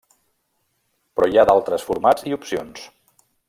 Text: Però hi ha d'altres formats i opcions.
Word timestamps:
Però 1.19 1.29
hi 1.35 1.39
ha 1.39 1.45
d'altres 1.51 1.87
formats 1.91 2.27
i 2.31 2.37
opcions. 2.39 2.91